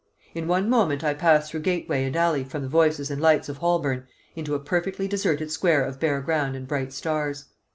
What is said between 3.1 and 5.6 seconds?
and lights of Holborn into a perfectly deserted